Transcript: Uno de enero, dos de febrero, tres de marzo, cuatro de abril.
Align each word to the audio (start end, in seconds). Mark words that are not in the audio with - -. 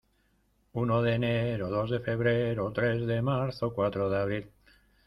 Uno 0.83 1.03
de 1.03 1.13
enero, 1.13 1.69
dos 1.69 1.91
de 1.91 1.99
febrero, 1.99 2.71
tres 2.73 3.05
de 3.05 3.21
marzo, 3.21 3.71
cuatro 3.71 4.09
de 4.09 4.17
abril. 4.17 4.51